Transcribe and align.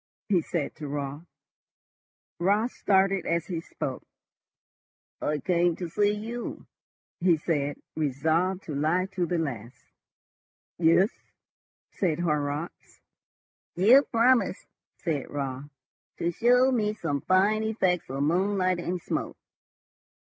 he 0.29 0.41
said 0.41 0.73
to 0.73 0.87
Raut. 0.87 1.27
Raut 2.39 2.71
started 2.71 3.27
as 3.27 3.45
he 3.45 3.61
spoke. 3.61 4.01
"I 5.21 5.37
came 5.37 5.75
to 5.75 5.89
see 5.89 6.11
you," 6.11 6.65
he 7.19 7.37
said, 7.37 7.75
resolved 7.95 8.63
to 8.63 8.73
lie 8.73 9.05
to 9.11 9.27
the 9.27 9.37
last. 9.37 9.75
"Yes," 10.79 11.11
said 11.91 12.17
Horrocks. 12.21 12.99
"You 13.75 14.01
promised," 14.01 14.65
said 14.97 15.29
Raut, 15.29 15.69
"to 16.17 16.31
show 16.31 16.71
me 16.71 16.95
some 16.95 17.21
fine 17.21 17.61
effects 17.61 18.09
of 18.09 18.23
moonlight 18.23 18.79
and 18.79 18.99
smoke." 18.99 19.37